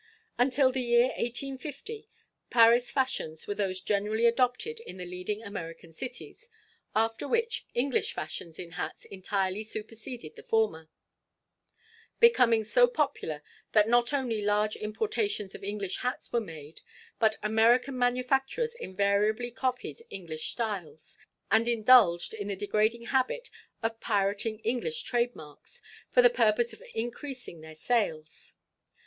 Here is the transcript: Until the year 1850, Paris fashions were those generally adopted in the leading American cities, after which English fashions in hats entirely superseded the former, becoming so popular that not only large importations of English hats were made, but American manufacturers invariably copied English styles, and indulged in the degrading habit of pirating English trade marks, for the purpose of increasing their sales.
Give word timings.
Until 0.39 0.71
the 0.71 0.81
year 0.81 1.09
1850, 1.09 2.09
Paris 2.49 2.89
fashions 2.89 3.45
were 3.45 3.53
those 3.53 3.81
generally 3.81 4.25
adopted 4.25 4.79
in 4.79 4.97
the 4.97 5.05
leading 5.05 5.43
American 5.43 5.93
cities, 5.93 6.49
after 6.95 7.27
which 7.27 7.67
English 7.75 8.11
fashions 8.11 8.57
in 8.57 8.71
hats 8.71 9.05
entirely 9.05 9.63
superseded 9.63 10.35
the 10.35 10.41
former, 10.41 10.89
becoming 12.19 12.63
so 12.63 12.87
popular 12.87 13.43
that 13.73 13.87
not 13.87 14.11
only 14.11 14.41
large 14.41 14.75
importations 14.75 15.53
of 15.53 15.63
English 15.63 15.97
hats 15.97 16.33
were 16.33 16.41
made, 16.41 16.81
but 17.19 17.37
American 17.43 17.95
manufacturers 17.95 18.73
invariably 18.73 19.51
copied 19.51 20.01
English 20.09 20.49
styles, 20.49 21.15
and 21.51 21.67
indulged 21.67 22.33
in 22.33 22.47
the 22.47 22.55
degrading 22.55 23.03
habit 23.05 23.51
of 23.83 23.99
pirating 23.99 24.57
English 24.61 25.03
trade 25.03 25.35
marks, 25.35 25.79
for 26.09 26.23
the 26.23 26.29
purpose 26.31 26.73
of 26.73 26.81
increasing 26.95 27.61
their 27.61 27.75
sales. 27.75 28.53